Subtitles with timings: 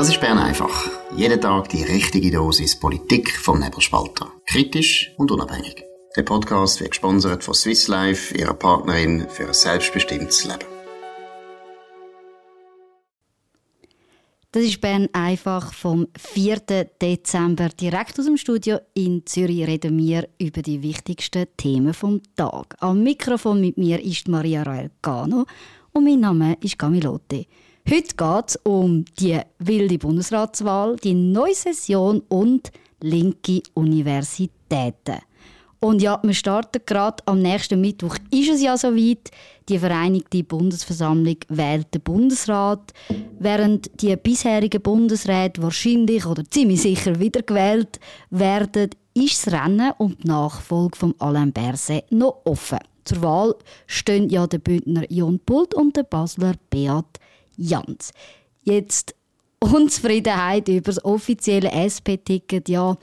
[0.00, 0.88] Das ist Bern einfach.
[1.14, 4.32] Jeden Tag die richtige Dosis Politik vom Nebelspalter.
[4.46, 5.84] Kritisch und unabhängig.
[6.16, 10.64] Der Podcast wird gesponsert von Swiss Life, ihrer Partnerin für ein selbstbestimmtes Leben.
[14.52, 16.86] Das ist Bern einfach vom 4.
[17.02, 17.68] Dezember.
[17.68, 22.74] Direkt aus dem Studio in Zürich reden wir über die wichtigsten Themen vom Tag.
[22.80, 25.44] Am Mikrofon mit mir ist Maria Rael Gano
[25.92, 27.44] und mein Name ist Camilote.
[27.90, 35.16] Heute geht es um die wilde Bundesratswahl, die neue Session und linke Universitäten.
[35.80, 38.14] Und ja, wir starten gerade am nächsten Mittwoch.
[38.30, 39.32] Ist es ja soweit.
[39.68, 42.92] Die Vereinigte Bundesversammlung wählt den Bundesrat,
[43.40, 47.98] während die bisherigen Bundesräte wahrscheinlich oder ziemlich sicher wiedergewählt
[48.30, 52.78] werden, ist das Rennen um die Nachfolge von Alain Berset noch offen.
[53.04, 53.54] Zur Wahl
[53.88, 57.18] stehen ja der Bündner Jon Pult und der Basler Beat
[57.60, 58.12] Jans.
[58.62, 59.14] Jetzt
[59.60, 62.96] Unzufriedenheit über das offizielle SP-Ticket, ja,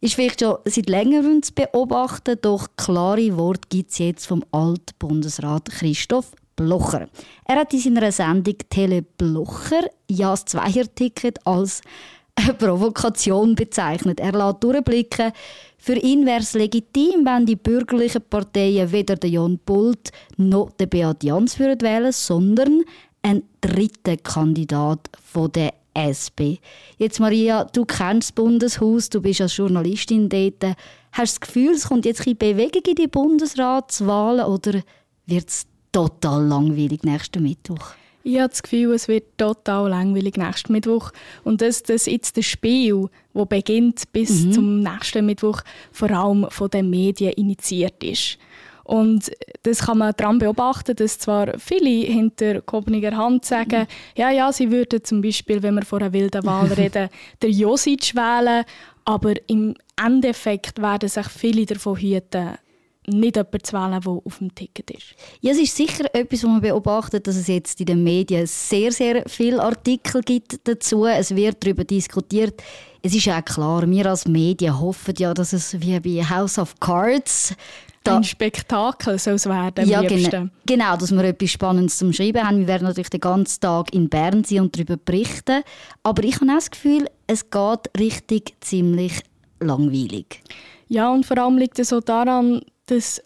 [0.00, 5.70] ist vielleicht schon seit längerem zu beobachten, doch klare Worte gibt es jetzt vom Altbundesrat
[5.70, 7.08] Christoph Blocher.
[7.46, 11.80] Er hat in seiner Sendung Tele Blocher ja das Zweierticket als
[12.34, 14.20] eine Provokation bezeichnet.
[14.20, 15.32] Er lässt durchblicken,
[15.78, 20.88] für ihn wäre es legitim, wenn die bürgerlichen Parteien weder den Jon Pult noch den
[20.88, 22.82] Beat Jans wählen sondern
[23.24, 26.60] ein dritter Kandidat von der SP.
[26.98, 30.76] Jetzt Maria, du kennst das Bundeshaus, du bist als Journalistin dort.
[31.12, 34.82] Hast du das Gefühl, es kommt jetzt ein Bewegung in die Bundesratswahlen oder
[35.26, 37.94] wird es total langweilig nächsten Mittwoch?
[38.24, 41.10] Ich habe das Gefühl, es wird total langweilig nächsten Mittwoch.
[41.44, 44.52] Und dass das jetzt das Spiel, das beginnt bis mhm.
[44.52, 45.60] zum nächsten Mittwoch,
[45.92, 48.38] vor allem von den Medien initiiert ist.
[48.84, 49.32] Und
[49.62, 53.86] das kann man daran beobachten, dass zwar viele hinter gehobener Hand sagen, mhm.
[54.16, 57.08] ja, ja, sie würden zum Beispiel, wenn wir vor einer wilden Wahl reden,
[57.40, 58.64] der Josic wählen,
[59.06, 62.58] aber im Endeffekt werden sich viele davon hüten,
[63.06, 65.14] nicht jemanden zu wählen, der auf dem Ticket ist.
[65.40, 68.92] Ja, es ist sicher etwas, was man beobachtet, dass es jetzt in den Medien sehr,
[68.92, 71.04] sehr viele Artikel gibt dazu.
[71.04, 72.62] Es wird darüber diskutiert.
[73.02, 76.80] Es ist auch klar, wir als Medien hoffen ja, dass es wie bei House of
[76.80, 77.54] Cards
[78.04, 79.88] da, ein Spektakel soll es werden.
[79.88, 82.58] Ja, gena genau, dass wir etwas Spannendes zum Schreiben haben.
[82.58, 85.62] Wir werden natürlich den ganzen Tag in Bern sein und darüber berichten.
[86.02, 89.22] Aber ich habe auch das Gefühl, es geht richtig ziemlich
[89.60, 90.42] langweilig.
[90.88, 93.22] Ja, und vor allem liegt es so daran, dass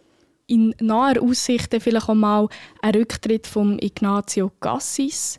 [0.46, 2.48] in naher Aussicht vielleicht auch mal
[2.80, 5.38] ein Rücktritt von Ignazio Cassis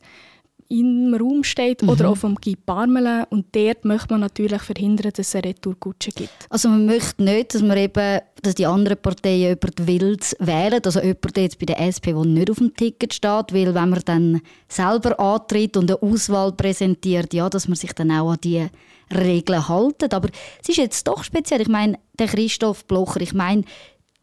[0.69, 1.89] im Raum steht mhm.
[1.89, 3.25] oder auch vom Guy Parmelin.
[3.31, 6.29] Und dort möchte man natürlich verhindern, dass es eine Retourkutsche gibt.
[6.49, 11.01] Also man möchte nicht, dass man eben, dass die anderen Parteien jemanden wild wählen, also
[11.01, 14.41] jemand jetzt bei der SP, der nicht auf dem Ticket steht, weil wenn man dann
[14.67, 18.67] selber antritt und eine Auswahl präsentiert, ja, dass man sich dann auch an die
[19.11, 20.13] Regeln haltet.
[20.13, 20.29] Aber
[20.61, 21.61] es ist jetzt doch speziell.
[21.61, 23.63] Ich meine, der Christoph Blocher, ich meine,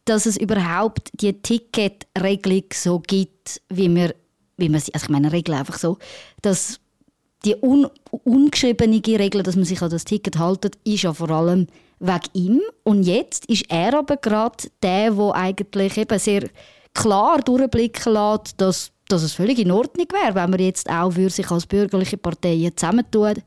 [0.04, 4.14] dass es überhaupt die Ticketregelung so gibt, wie wir
[4.56, 5.98] wie man also ich meine Regel einfach so,
[6.42, 6.80] dass
[7.44, 11.66] die un, ungeschriebene Regel, dass man sich an das Ticket haltet, ist ja vor allem
[12.00, 12.60] wegen ihm.
[12.82, 16.48] Und jetzt ist er aber gerade der, der eigentlich eben sehr
[16.94, 21.30] klar durchblicken lässt, dass, dass es völlig in Ordnung wäre, wenn man jetzt auch für
[21.30, 23.42] sich als bürgerliche Parteien zusammentun.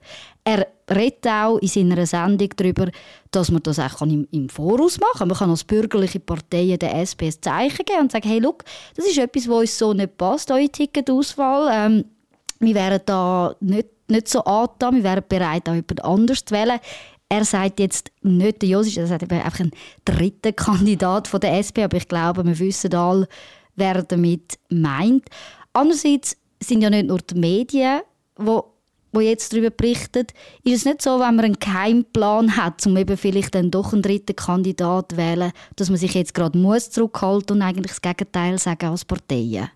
[0.50, 2.90] Er redet auch in seiner Sendung darüber,
[3.30, 5.28] dass man das auch im, im Voraus machen kann.
[5.28, 8.64] Man kann als bürgerliche Parteien der SP ein Zeichen geben und sagen, hey, look,
[8.96, 11.70] das ist etwas, was uns so nicht passt, eure Ticketauswahl.
[11.72, 12.06] Ähm,
[12.60, 16.80] wir wären da nicht, nicht so angetan, wir wären bereit, auch jemand anders zu wählen.
[17.30, 19.72] Er sagt jetzt nicht der Josic, er sagt einfach ein
[20.04, 23.28] dritter Kandidat von der SP, aber ich glaube, wir wissen alle,
[23.76, 25.26] wer damit meint.
[25.74, 28.02] Andererseits sind ja nicht nur die Medien,
[28.40, 28.60] die
[29.12, 30.34] wo jetzt darüber berichtet,
[30.64, 34.02] ist es nicht so, wenn man einen Keimplan hat, um eben vielleicht dann doch einen
[34.02, 38.58] dritten Kandidat zu wählen, dass man sich jetzt gerade muss zurückhalten und eigentlich das Gegenteil
[38.60, 39.70] sagen als Parteien?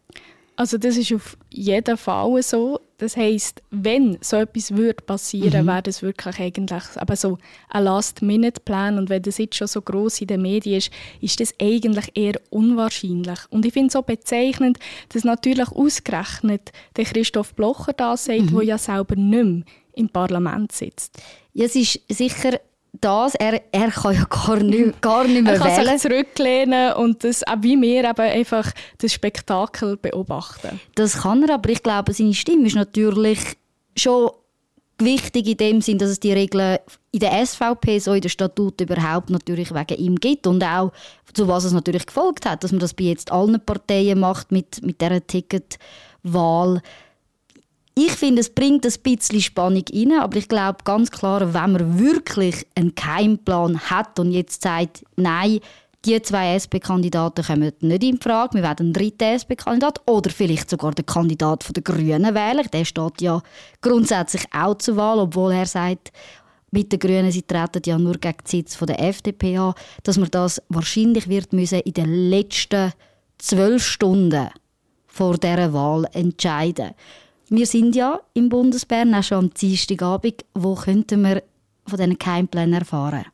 [0.55, 2.79] Also das ist auf jeden Fall so.
[3.03, 5.67] Das heißt, wenn so etwas würde passieren, mhm.
[5.67, 10.21] wäre das wirklich eigentlich aber so ein Last-Minute-Plan und wenn das jetzt schon so groß
[10.21, 10.89] in den Medien ist,
[11.19, 13.39] ist das eigentlich eher unwahrscheinlich.
[13.49, 14.79] Und ich finde es so bezeichnend,
[15.09, 18.55] dass natürlich ausgerechnet der Christoph Blocher da sagt, mhm.
[18.55, 19.63] der ja selber nicht mehr
[19.95, 21.21] im Parlament sitzt.
[21.51, 22.57] Ja, es ist sicher
[23.01, 25.97] das, er, er kann ja gar nicht, gar nicht mehr er kann wählen.
[25.97, 30.79] sich zurücklehnen und das, auch wie wir eben einfach das Spektakel beobachten.
[30.95, 33.39] Das kann er, aber ich glaube, seine Stimme ist natürlich
[33.97, 34.31] schon
[34.99, 36.77] wichtig in dem Sinn, dass es die Regeln
[37.11, 40.91] in der SVP, so in der Statut überhaupt natürlich wegen ihm gibt und auch
[41.33, 44.83] zu was es natürlich gefolgt hat, dass man das bei jetzt allen Parteien macht mit,
[44.83, 46.81] mit dieser Ticketwahl
[47.95, 51.99] ich finde, es bringt ein bisschen Spannung rein, aber ich glaube ganz klar, wenn man
[51.99, 55.59] wirklich einen Keimplan hat und jetzt sagt, nein,
[56.05, 60.91] die zwei SP-Kandidaten kommen nicht in Frage, wir werden einen dritten SP-Kandidat oder vielleicht sogar
[60.91, 62.67] den Kandidat der Grünen wählen.
[62.73, 63.41] Der steht ja
[63.79, 66.11] grundsätzlich auch zur Wahl, obwohl er sagt,
[66.71, 70.31] mit den Grünen, sie treten ja nur gegen die Sitz der FDP an, dass man
[70.31, 72.91] das wahrscheinlich wird müssen in den letzten
[73.37, 74.49] zwölf Stunden
[75.05, 76.91] vor dieser Wahl entscheiden.
[77.55, 80.43] Wir sind ja im Bundesbern auch schon am Dienstagabend.
[80.55, 81.43] Wo könnten wir
[81.85, 83.25] von diesen Keimplänen erfahren?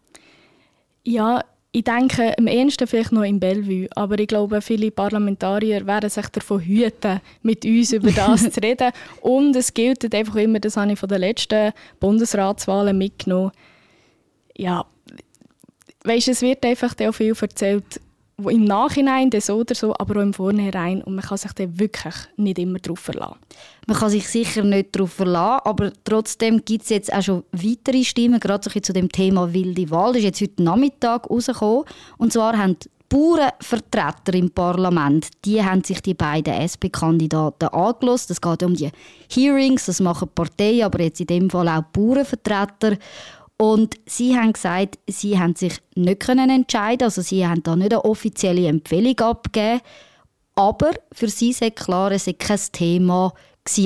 [1.05, 3.87] Ja, ich denke, am ehesten vielleicht noch in Bellevue.
[3.95, 8.91] Aber ich glaube, viele Parlamentarier werden sich davon hüten, mit uns über das zu reden.
[9.21, 13.51] Und es gilt einfach immer, das habe ich von den letzten Bundesratswahlen mitgenommen.
[14.57, 14.85] Ja,
[16.03, 18.01] weißt, es wird einfach auch viel erzählt,
[18.47, 21.01] im Nachhinein so oder so, aber auch im Vornherein.
[21.03, 23.39] Und man kann sich dann wirklich nicht immer darauf verlassen.
[23.87, 28.03] Man kann sich sicher nicht darauf verlassen, aber trotzdem gibt es jetzt auch schon weitere
[28.03, 30.13] Stimmen, gerade so zu dem Thema wilde Wahl.
[30.13, 31.85] Das ist jetzt heute Nachmittag rausgekommen.
[32.17, 38.29] Und zwar haben die Bauernvertreter im Parlament, die haben sich die beiden SP-Kandidaten angelost.
[38.29, 38.91] Es geht um die
[39.31, 42.97] Hearings, das machen Parteien, aber jetzt in dem Fall auch Bauernvertreter.
[43.61, 47.91] Und sie haben gesagt, sie haben sich nicht können entscheiden, also sie haben da nicht
[47.91, 49.81] eine offizielle Empfehlung abgegeben.
[50.55, 53.33] Aber für sie ist klar, es ist kein Thema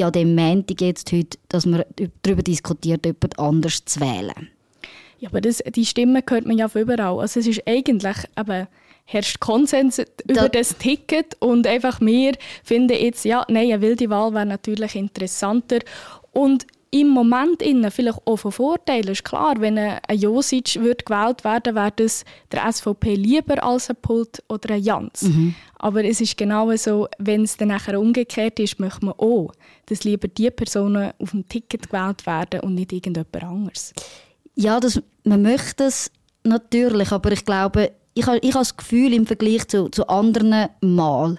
[0.02, 1.84] an dem Montag jetzt heute, dass man
[2.24, 4.50] darüber diskutiert, jemand anders zu wählen.
[5.20, 7.20] Ja, aber das, die Stimmen hört man ja von überall.
[7.20, 8.68] Also es ist eigentlich eben
[9.06, 12.34] herrscht Konsens über das, das Ticket und einfach wir
[12.64, 15.80] finden jetzt, ja, nein, eine wilde Wahl wäre natürlich interessanter
[16.32, 21.44] und im Moment innen vielleicht auch von Vorteil ist klar, wenn ein Josic wird gewählt
[21.44, 25.24] werden, wäre das der SVP lieber als ein Pult oder ein Jans.
[25.24, 25.56] Mhm.
[25.80, 29.52] Aber es ist genau so, wenn es dann nachher umgekehrt ist, möchte man auch,
[29.88, 33.94] dass lieber die Personen auf dem Ticket gewählt werden und nicht irgendjemand anderes.
[34.54, 36.12] Ja, das, man möchte es
[36.44, 40.70] natürlich, aber ich glaube, ich habe, ich habe das Gefühl im Vergleich zu, zu anderen
[40.82, 41.38] Mal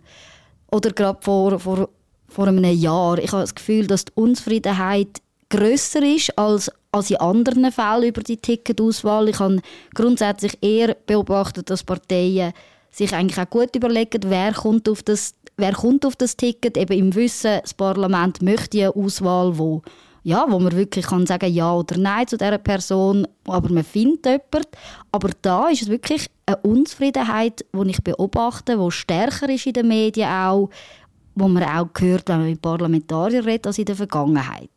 [0.72, 1.88] oder gerade vor, vor,
[2.26, 7.16] vor einem Jahr, ich habe das Gefühl, dass die Unzufriedenheit grösser ist als, als in
[7.16, 9.28] anderen Fällen über die Ticketauswahl.
[9.28, 9.60] Ich habe
[9.94, 12.52] grundsätzlich eher beobachtet, dass Parteien
[12.90, 16.96] sich eigentlich auch gut überlegen, wer kommt auf das, wer kommt auf das Ticket, eben
[16.96, 19.82] im Wissen, das Parlament möchte eine Auswahl, wo
[20.26, 24.24] ja, wo man wirklich kann sagen ja oder nein zu dieser Person, aber man findet
[24.24, 24.70] jemanden.
[25.12, 29.88] Aber da ist es wirklich eine Unzufriedenheit, die ich beobachte, die stärker ist in den
[29.88, 30.70] Medien auch,
[31.34, 34.70] wo man auch hört, wenn man mit Parlamentariern redet, als in der Vergangenheit.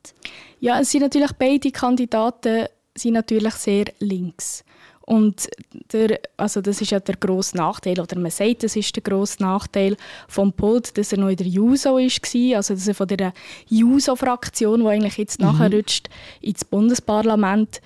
[0.59, 2.65] Ja, es sind natürlich beide Kandidaten
[2.95, 4.63] sind natürlich sehr links.
[5.01, 5.47] Und
[5.93, 9.41] der, also das ist ja der grosse Nachteil, oder man sagt, das ist der grosse
[9.41, 9.95] Nachteil
[10.27, 13.31] vom Pult, dass er noch in der JUSO war, also dass er von der
[13.69, 15.45] JUSO-Fraktion, die eigentlich jetzt mhm.
[15.45, 16.09] nachrutscht
[16.41, 17.79] ins Bundesparlament,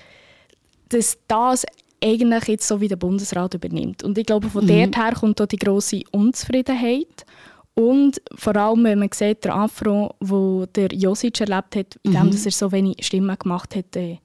[0.90, 1.64] dass das
[2.04, 4.04] eigentlich jetzt so wie der Bundesrat übernimmt.
[4.04, 4.70] Und ich glaube, von mhm.
[4.70, 7.26] dort her kommt auch die grosse Unzufriedenheit.
[7.74, 12.38] Und vor allem, wenn man sieht, der Afro, wo der Josic erlebt hat, indem mhm.
[12.44, 14.18] er so wenig Stimmen gemacht hat äh,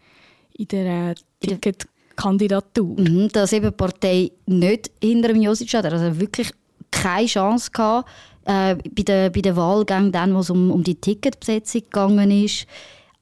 [0.54, 2.98] in der äh, Ticketkandidatur.
[2.98, 5.86] Mhm, dass eben die Partei nicht hinter dem Josic hat.
[5.86, 6.50] Also wirklich
[6.90, 8.08] keine Chance gehabt,
[8.46, 12.66] äh, bei den, bei den Wahlgängen, dann, wo es um, um die Ticketbesetzung gegangen ist.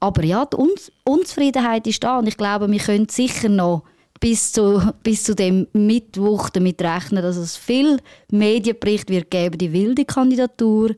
[0.00, 0.56] Aber ja, die
[1.04, 3.84] Unzufriedenheit ist da und ich glaube, wir können sicher noch
[4.24, 7.98] bis zu, bis zu dem Mittwoch damit rechnen, dass es viel
[8.32, 10.94] Medienbericht wird geben, die wilde Kandidatur,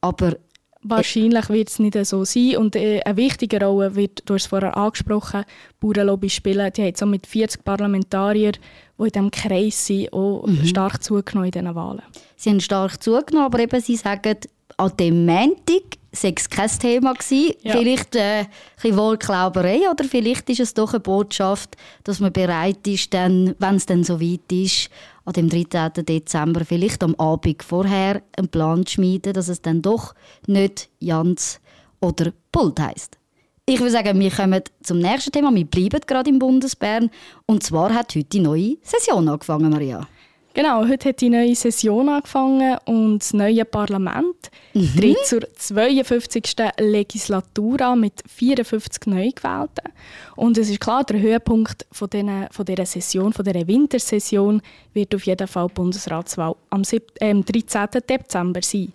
[0.00, 0.36] aber
[0.84, 2.56] Wahrscheinlich wird es nicht so sein.
[2.56, 5.44] Und äh, eine wichtige Rolle wird, du hast es vorher angesprochen,
[5.78, 6.72] Bauernlobby spielen.
[6.72, 8.54] Die haben so mit 40 Parlamentariern,
[8.98, 10.64] die in diesem Kreis sind, auch mhm.
[10.64, 12.02] stark zugenommen in diesen Wahlen.
[12.34, 14.38] Sie haben stark zugenommen, aber eben, sie sagen,
[14.76, 17.54] an dem Montag sei es kein Thema gewesen.
[17.62, 17.72] Ja.
[17.72, 18.44] Vielleicht äh,
[18.82, 23.76] ein Wohlklauberei oder vielleicht ist es doch eine Botschaft, dass man bereit ist, dann, wenn
[23.76, 24.90] es dann so weit ist,
[25.24, 26.04] an dem 13.
[26.04, 30.14] Dezember vielleicht am Abend vorher einen Plan zu schmieden, dass es dann doch
[30.46, 31.60] nicht Jans
[32.00, 33.18] oder Pult heisst.
[33.64, 35.54] Ich würde sagen, wir kommen zum nächsten Thema.
[35.54, 37.10] Wir bleiben gerade im Bundesbern.
[37.46, 40.06] Und zwar hat heute die neue Session angefangen, Maria.
[40.54, 44.96] Genau, heute hat die neue Session angefangen und das neue Parlament mhm.
[44.96, 46.56] tritt zur 52.
[46.78, 49.92] Legislatur an mit 54 Neugewählten.
[50.36, 54.60] Und es ist klar, der Höhepunkt von, den, von dieser Session, von dieser Wintersession,
[54.92, 57.88] wird auf jeden Fall die Bundesratswahl am 13.
[58.06, 58.92] Dezember sein.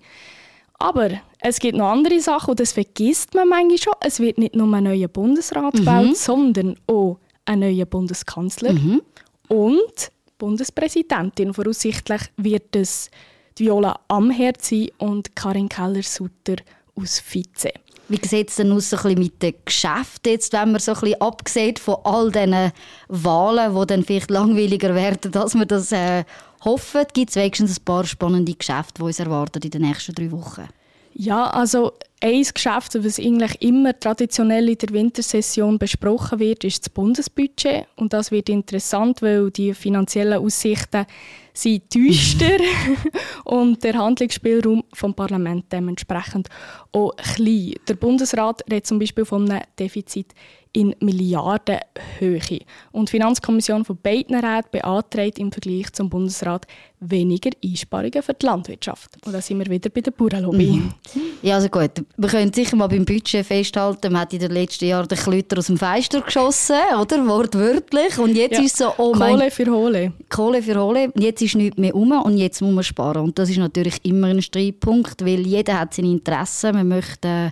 [0.80, 1.10] Aber
[1.40, 3.94] es gibt noch andere Sachen und das vergisst man manchmal schon.
[4.02, 5.80] Es wird nicht nur ein neuer Bundesrat mhm.
[5.80, 8.74] gewählt, sondern auch ein neuer Bundeskanzler.
[8.74, 9.02] Mhm.
[9.48, 11.54] Und Bundespräsidentin.
[11.54, 13.10] Voraussichtlich wird es
[13.56, 16.58] Viola Amherd sein und Karin Keller-Sutter
[16.96, 17.72] aus Vize.
[18.10, 21.22] Wie sieht es denn aus so mit den Geschäften, jetzt, wenn man so ein bisschen
[21.22, 22.72] abgesehen von all diesen
[23.10, 26.24] Wahlen, die dann vielleicht langweiliger werden, dass wir das äh,
[26.64, 30.32] hoffen, gibt es wenigstens ein paar spannende Geschäfte, die uns erwarten in den nächsten drei
[30.32, 30.70] Wochen?
[31.20, 36.90] Ja, also ein Geschäft, das eigentlich immer traditionell in der Wintersession besprochen wird, ist das
[36.92, 37.88] Bundesbudget.
[37.96, 41.08] Und das wird interessant, weil die finanziellen Aussichten
[41.54, 42.60] sind düster
[43.46, 46.50] und der Handlungsspielraum vom Parlament dementsprechend
[46.92, 47.74] auch klein.
[47.88, 50.36] Der Bundesrat redet zum Beispiel von einem Defizit
[50.78, 52.60] in Milliardenhöhe.
[52.92, 56.68] Und die Finanzkommission von beiden Räten beantragt im Vergleich zum Bundesrat
[57.00, 59.18] weniger Einsparungen für die Landwirtschaft.
[59.26, 60.68] Und da sind wir wieder bei der Bauernlobby.
[60.68, 60.94] Mhm.
[61.42, 61.92] Ja, also gut.
[62.16, 65.58] Wir können sicher mal beim Budget festhalten, man hat in den letzten Jahren den Klüter
[65.58, 67.28] aus dem Fenster geschossen, oder?
[67.28, 68.20] Wortwörtlich.
[68.20, 68.64] Und jetzt ja.
[68.64, 69.32] ist so, oh mein...
[69.32, 70.14] Kohle für Hohle.
[70.30, 71.12] Kohle für Hohle.
[71.18, 73.24] Jetzt ist nichts mehr um und jetzt muss man sparen.
[73.24, 76.76] Und das ist natürlich immer ein Streitpunkt, weil jeder hat seine Interessen.
[76.76, 77.52] Man möchte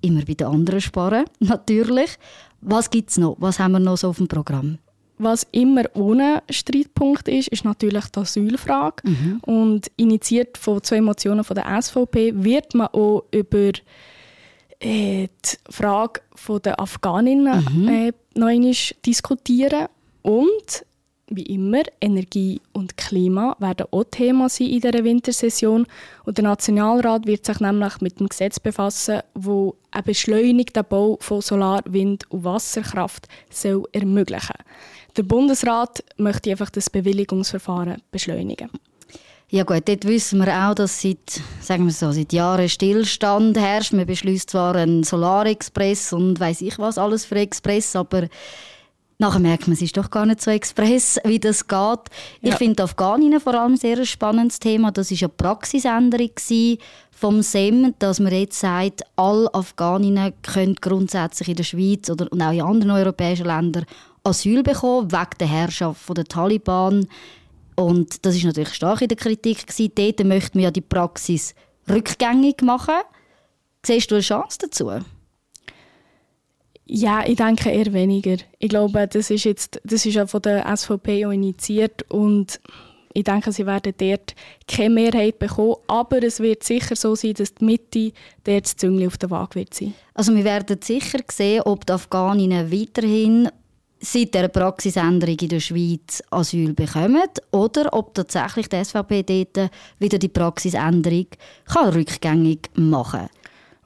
[0.00, 2.18] immer bei den anderen sparen, natürlich.
[2.60, 3.36] Was gibt es noch?
[3.38, 4.78] Was haben wir noch so auf dem Programm?
[5.18, 9.02] Was immer ohne Streitpunkt ist, ist natürlich die Asylfrage.
[9.08, 9.40] Mhm.
[9.42, 13.72] Und initiiert von zwei Motionen von der SVP wird man auch über
[14.80, 16.20] äh, die Frage
[16.64, 17.88] der Afghaninnen mhm.
[17.88, 18.50] äh, noch
[19.04, 19.88] diskutieren.
[20.22, 20.84] Und
[21.30, 25.86] wie immer, Energie und Klima werden auch Thema sein in dieser Wintersession.
[26.24, 31.40] Und der Nationalrat wird sich nämlich mit dem Gesetz befassen, wo einen beschleunigten Bau von
[31.40, 34.56] Solar-, Wind- und Wasserkraft soll ermöglichen
[35.16, 38.70] Der Bundesrat möchte einfach das Bewilligungsverfahren beschleunigen.
[39.50, 43.94] Ja gut, dort wissen wir auch, dass seit, sagen wir so, seit Jahren Stillstand herrscht.
[43.94, 48.28] Man beschließt zwar einen Solarexpress und weiß ich was alles für Express, aber
[49.20, 51.76] Nachher merkt man, es ist doch gar nicht so express, wie das geht.
[51.76, 51.98] Ja.
[52.42, 54.92] Ich finde Afghaninnen vor allem sehr ein spannendes Thema.
[54.92, 56.30] Das war eine Praxisänderung
[57.10, 62.40] vom SEM, dass man jetzt sagt, alle Afghaninnen können grundsätzlich in der Schweiz oder und
[62.40, 63.86] auch in anderen europäischen Ländern
[64.22, 67.08] Asyl bekommen, wegen der Herrschaft der Taliban.
[67.74, 69.66] Und das ist natürlich stark in der Kritik.
[69.66, 69.92] Gewesen.
[69.96, 71.56] Dort möchten wir ja die Praxis
[71.90, 73.00] rückgängig machen.
[73.84, 74.92] Siehst du eine Chance dazu?
[76.90, 78.36] Ja, ich denke eher weniger.
[78.58, 82.60] Ich glaube, das ist jetzt, das ist ja von der SVP auch initiiert und
[83.12, 84.34] ich denke, sie werden dort
[84.66, 88.12] keine Mehrheit bekommen, aber es wird sicher so sein, dass die Mitte
[88.44, 89.92] dort das Züngli auf der Waage wird sein.
[90.14, 93.50] Also wir werden sicher sehen, ob die Afghaninnen weiterhin
[94.00, 100.18] seit der Praxisänderung in der Schweiz Asyl bekommen oder ob tatsächlich die SVP dort wieder
[100.18, 101.26] die Praxisänderung
[101.66, 103.28] kann rückgängig machen kann.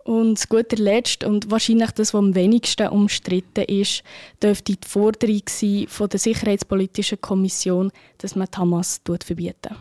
[0.04, 4.02] Und zu guter Letzt, und wahrscheinlich das, was am wenigsten umstritten ist,
[4.42, 9.73] dürfte die Forderung sein von der Sicherheitspolitischen Kommission, dass man Hamas verbietet.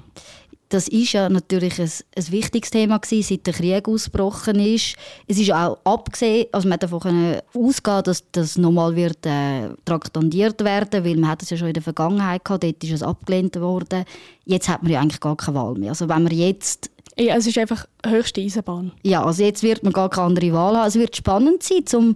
[0.71, 4.95] Das ist ja natürlich ein, ein wichtiges Thema gewesen, seit der Krieg ausgebrochen ist.
[5.27, 11.03] Es ist auch abgesehen, also man davon ausgehen, dass das nochmal wird äh, traktandiert werden,
[11.03, 14.05] weil man hat es ja schon in der Vergangenheit gehabt, dort ist es abgelehnt worden.
[14.45, 15.89] Jetzt hat man ja eigentlich gar keine Wahl mehr.
[15.89, 18.91] Also wenn man jetzt ja, es ist einfach höchste Eisenbahn.
[19.03, 20.87] Ja, also jetzt wird man gar keine andere Wahl haben.
[20.87, 22.15] Es wird spannend sein, um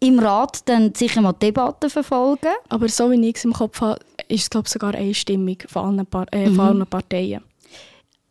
[0.00, 2.52] im Rat dann sicher mal Debatten verfolgen.
[2.68, 6.06] Aber so wie ich es im Kopf habe, ist es glaube sogar einstimmig von allen,
[6.06, 6.60] Par äh, mhm.
[6.60, 7.42] allen Parteien.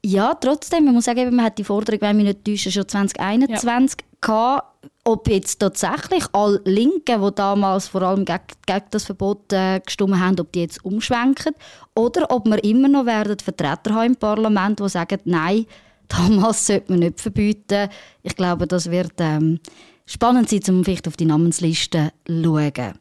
[0.05, 3.99] Ja, trotzdem, man muss sagen, man hat die Forderung, wenn wir nicht täuschen, schon 2021
[3.99, 4.05] ja.
[4.21, 4.73] gehabt.
[5.03, 10.19] Ob jetzt tatsächlich alle Linken, die damals vor allem gegen, gegen das Verbot äh, gestimmt
[10.19, 11.55] haben, ob die jetzt umschwenken
[11.95, 15.65] oder ob wir immer noch werden Vertreter haben im Parlament, die sagen, nein,
[16.13, 17.89] Hamas sollte man nicht verbieten.
[18.23, 19.59] Ich glaube, das wird ähm,
[20.05, 22.93] spannend sein, um vielleicht auf die Namensliste zu schauen.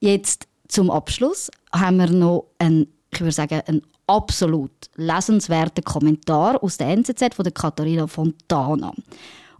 [0.00, 6.76] Jetzt zum Abschluss haben wir noch einen, ich würde sagen, einen absolut lesenswerten Kommentar aus
[6.76, 8.92] der NZZ von der Katharina Fontana.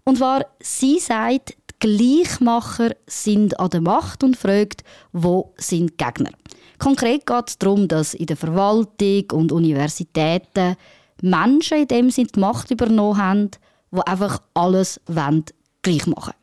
[0.04, 6.30] Und zwar, sie sagt, die Gleichmacher sind an der Macht und fragt, wo sind Gegner?
[6.78, 10.76] Konkret geht es darum, dass in der Verwaltung und Universitäten
[11.22, 13.50] Menschen in dem Sinne die Macht übernommen haben,
[13.92, 15.44] die einfach alles wollen,
[15.82, 16.34] gleich machen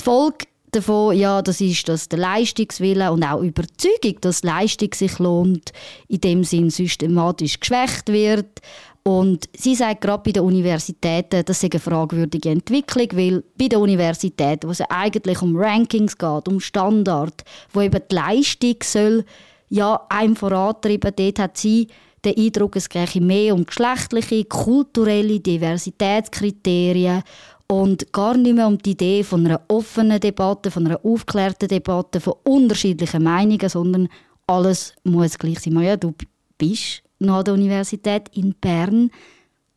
[0.00, 5.18] Die Folge davon, ja, das ist, dass der Leistungswille und auch Überzeugung, dass Leistung sich
[5.18, 5.72] lohnt,
[6.08, 8.60] in dem Sinn systematisch geschwächt wird.
[9.02, 13.78] Und sie sagt gerade bei den Universitäten, das ist eine fragwürdige Entwicklung, weil bei den
[13.78, 19.24] Universitäten, wo es eigentlich um Rankings geht, um Standard, wo eben die Leistung soll,
[19.70, 21.88] ja, einem vorantreiben, dort hat sie
[22.32, 27.22] den Eindruck, es gehe mehr um geschlechtliche, kulturelle Diversitätskriterien
[27.66, 32.20] und gar nicht mehr um die Idee von einer offenen Debatte, von einer aufgeklärten Debatte,
[32.20, 34.08] von unterschiedlichen Meinungen, sondern
[34.46, 35.80] alles muss gleich sein.
[35.82, 36.14] Ja, du
[36.56, 39.10] bist noch an der Universität in Bern.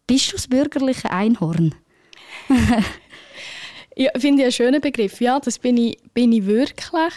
[0.08, 1.76] Bist du das bürgerliche Einhorn?
[3.96, 5.20] Ja, finde ich einen schönen Begriff.
[5.20, 7.12] Ja, das bin ich, bin ich wirklich.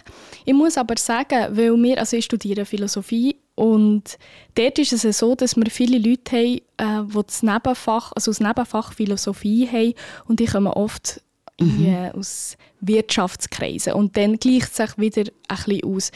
[0.45, 4.19] Ich muss aber sagen, weil wir, also ich studiere Philosophie und
[4.55, 6.37] dort ist es so, dass wir viele Leute
[6.77, 9.95] haben, äh, die das Nebenfach, also das Nebenfach Philosophie haben
[10.27, 11.21] und die kommen oft
[11.61, 11.85] mhm.
[11.85, 13.95] in, aus Wirtschaftskreisen.
[13.95, 16.11] Und dann gleicht es sich wieder ein bisschen aus.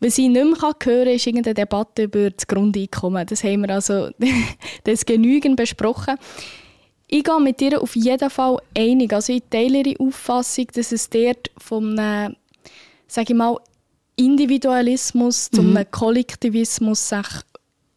[0.00, 3.26] Was ich nicht mehr hören kann, ist irgendeine Debatte über das Grundeinkommen.
[3.26, 4.10] Das haben wir also
[4.84, 6.16] das genügend besprochen.
[7.08, 9.12] Ich gehe mit dir auf jeden Fall einig.
[9.12, 12.36] Also ich teile ihre Auffassung, dass es dort von einem,
[13.06, 13.58] sage ich mal,
[14.16, 15.56] Individualismus mhm.
[15.56, 17.26] zu einem Kollektivismus sich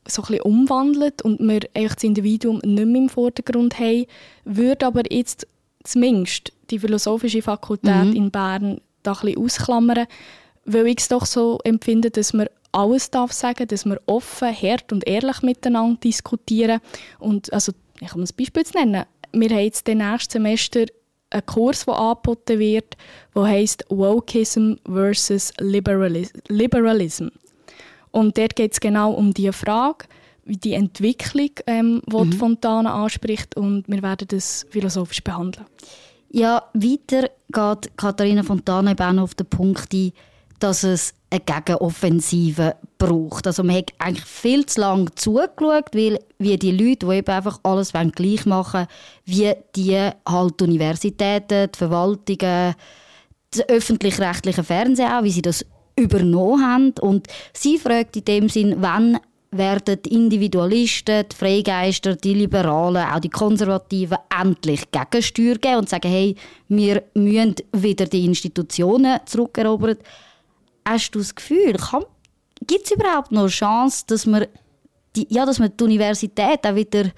[0.08, 4.06] so ein bisschen umwandelt und wir das Individuum nicht mehr im Vordergrund haben,
[4.44, 5.48] würde aber jetzt
[5.84, 8.16] zumindest die philosophische Fakultät mhm.
[8.16, 10.08] in Bern da ein bisschen ausklammern,
[10.66, 14.92] weil ich es doch so empfinde, dass man alles darf sagen, dass wir offen, hart
[14.92, 16.82] und ehrlich miteinander diskutieren.
[17.20, 19.06] Und also, ich kann ein Beispiel nennen.
[19.32, 20.86] Wir haben jetzt den nächsten Semester
[21.36, 22.98] einen Kurs, der angeboten wird,
[23.36, 27.28] der heißt Wokeism versus Liberalism.
[28.12, 30.06] Und dort geht es genau um diese Frage,
[30.46, 32.32] wie die Entwicklung, ähm, die, mhm.
[32.32, 35.66] die Fontane anspricht, und wir werden das philosophisch behandeln.
[36.30, 40.12] Ja, weiter geht Katharina Fontana eben auf den Punkt ein,
[40.60, 43.48] dass es eine Gegenoffensive braucht.
[43.48, 47.60] Also man hat eigentlich viel zu lange zugeschaut, weil wie die Leute, die eben einfach
[47.64, 48.88] alles gleich machen
[49.26, 52.76] wie die halt Universitäten, die Verwaltungen,
[53.52, 55.66] das öffentlich-rechtliche Fernsehen auch, wie sie das
[55.96, 56.94] übernommen haben.
[57.02, 59.20] Und sie fragt in dem Sinn, wann
[59.52, 66.10] werden die Individualisten, die Freigeister, die Liberalen, auch die Konservativen endlich Gegensteuer geben und sagen,
[66.10, 66.36] hey,
[66.68, 69.98] wir müssen wieder die Institutionen zurückerobern.
[70.88, 71.76] Hast du das Gefühl,
[72.68, 74.46] gibt es überhaupt noch eine Chance, dass man
[75.16, 77.12] die, ja, dass man die Universität auch wieder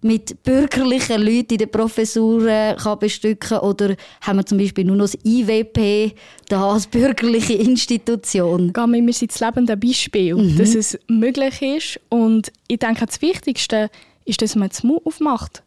[0.00, 5.06] mit bürgerlichen Leuten in den Professuren kann bestücken oder haben wir zum Beispiel nur noch
[5.06, 6.14] das IWP
[6.48, 8.72] da als bürgerliche Institution?
[8.72, 10.56] Wir sind das lebende Beispiel, mhm.
[10.56, 13.90] dass es möglich ist und ich denke, das Wichtigste
[14.24, 15.62] ist, dass man das Mut aufmacht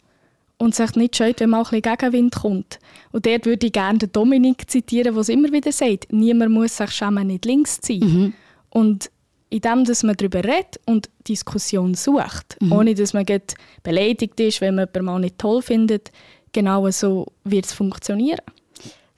[0.62, 2.80] und sich nicht scheut, wenn mal ein bisschen Gegenwind kommt.
[3.12, 6.78] Und dort würde ich gerne den Dominik zitieren, der es immer wieder sagt, niemand muss
[6.78, 8.00] sich schämen, nicht links zu sein.
[8.00, 8.34] Mhm.
[8.70, 9.12] Und
[9.50, 12.74] indem dass man darüber redet und Diskussion sucht, mhm.
[12.74, 13.26] ohne dass man
[13.82, 16.12] beleidigt ist, wenn man jemanden mal nicht toll findet,
[16.54, 18.46] genau so wird es funktionieren.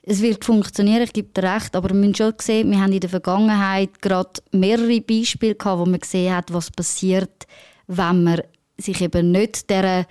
[0.02, 3.00] Es wird funktionieren, ich gebe dir recht, aber wir haben schon gesehen, wir haben in
[3.00, 7.46] der Vergangenheit gerade mehrere Beispiele gehabt, wo man gesehen hat, was passiert,
[7.86, 8.40] wenn man
[8.78, 10.06] sich eben nicht der,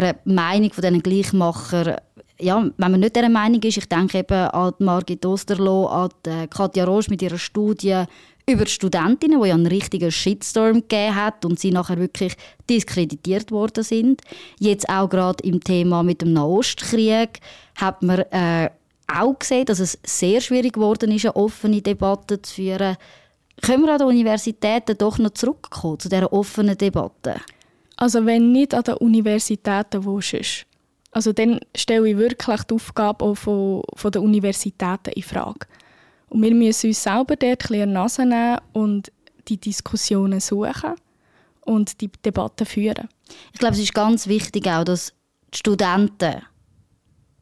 [0.00, 1.98] der Meinung von diesen Gleichmacher
[2.40, 6.10] ja, wenn man nicht dieser Meinung ist, ich denke eben an Margit Osterloh, an
[6.50, 8.04] Katja Roche mit ihrer Studie
[8.48, 12.34] über Studentinnen, die ja einen richtigen Shitstorm gegeben hat und sie nachher wirklich
[12.68, 14.22] diskreditiert worden sind.
[14.58, 17.40] Jetzt auch gerade im Thema mit dem Nahostkrieg
[17.76, 18.70] hat man äh,
[19.06, 22.96] auch gesehen, dass es sehr schwierig geworden ist, eine offene Debatte zu führen.
[23.60, 27.36] Können wir an den Universitäten doch noch zurückkommen zu dieser offenen Debatte?
[27.96, 30.66] Also wenn nicht an den Universitäten, wo sonst?
[31.10, 35.66] Also dann stelle ich wirklich die Aufgabe auch von, von den Universitäten in Frage.
[36.30, 39.12] Und wir müssen uns selber dort ein bisschen Nase nehmen und
[39.48, 40.94] die Diskussionen suchen
[41.60, 43.08] und die Debatten führen.
[43.52, 45.12] Ich glaube, es ist ganz wichtig auch, dass
[45.52, 46.42] die Studenten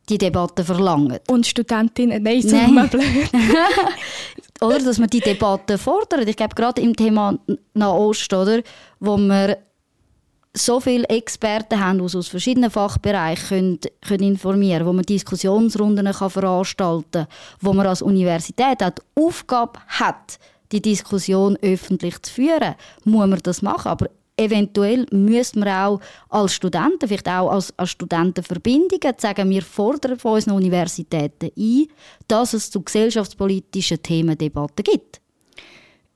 [0.08, 1.20] die Debatte verlangen.
[1.28, 2.88] Und Studentinnen, nein, so nein.
[2.88, 3.04] blöd.
[4.60, 6.28] oder, dass man die Debatte fordert.
[6.28, 7.38] Ich glaube, gerade im Thema
[7.74, 8.62] Nahost, oder,
[8.98, 9.54] wo man
[10.52, 16.12] so viele Experten haben, die aus verschiedenen Fachbereichen können, können informieren können, wo man Diskussionsrunden
[16.12, 17.26] kann veranstalten kann,
[17.60, 20.38] wo man als Universität auch die Aufgabe hat,
[20.72, 23.88] die Diskussion öffentlich zu führen, muss man das machen.
[23.88, 30.18] Aber eventuell müsste man auch als Studenten, vielleicht auch als, als Studentenverbindungen sagen, wir fordern
[30.18, 31.86] von unseren Universitäten ein,
[32.26, 35.20] dass es zu gesellschaftspolitischen Themen Debatten gibt.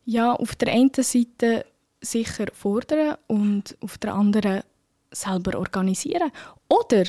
[0.06, 1.64] Ja, auf der einen Seite
[2.04, 4.62] sicher fordern und auf der anderen
[5.10, 6.30] selber organisieren.
[6.68, 7.04] Oder,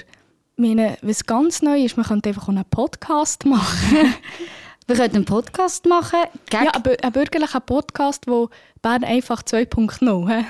[0.58, 4.14] meine, was ganz neu ist, man könnte einfach einen Podcast machen.
[4.88, 6.20] wir könnten einen Podcast machen.
[6.52, 8.50] Ja, einen bürgerlichen Podcast, wo
[8.82, 10.46] Bern einfach 2.0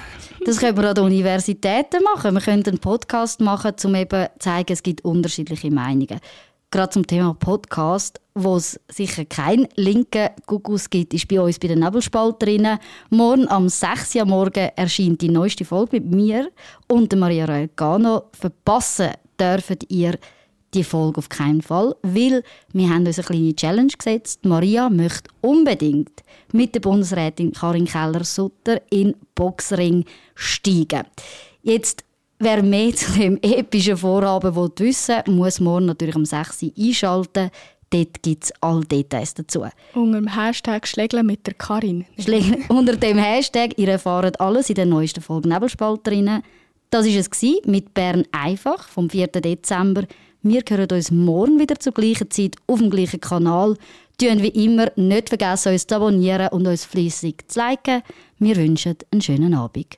[0.45, 2.33] Das können wir an den Universitäten machen.
[2.33, 6.19] Wir können einen Podcast machen, um eben zu zeigen, es gibt unterschiedliche Meinungen
[6.75, 11.69] gerade zum Thema Podcast, wo es sicher keinen linken Gugus gibt, ist bei uns bei
[11.69, 12.79] den Nebelspalterinnen.
[13.09, 14.15] Morgen am 6.
[14.15, 16.51] Uhr morgen erscheint die neueste Folge mit mir
[16.89, 18.23] und Maria Raegano.
[18.33, 20.17] Verpassen dürft ihr
[20.73, 24.43] die Folge auf keinen Fall, weil wir haben uns eine kleine Challenge gesetzt.
[24.43, 30.03] Maria möchte unbedingt mit der Bundesrätin Karin Keller-Sutter in Boxring
[30.35, 31.05] steigen.
[31.63, 32.03] Jetzt
[32.37, 37.49] Wer mehr zu dem epischen Vorhaben will wissen muss morgen natürlich um 6 Uhr einschalten.
[37.89, 39.63] Dort gibt es alle Details dazu.
[39.93, 42.05] Unter dem Hashtag Schlägle mit der Karin.
[42.19, 46.43] Schlägle, unter dem Hashtag, ihr erfahrt alles in der neuesten Folge Nebelspalterinnen.
[46.89, 49.27] Das war es mit Bern einfach vom 4.
[49.27, 50.03] Dezember.
[50.41, 53.77] Wir hören uns morgen wieder zur gleichen Zeit auf dem gleichen Kanal.
[54.17, 58.01] Tun wie immer nicht vergessen, uns zu abonnieren und uns fließig zu liken.
[58.39, 59.97] Wir wünschen einen schönen Abend.